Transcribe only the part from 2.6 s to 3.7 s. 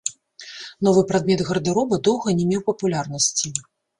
папулярнасці.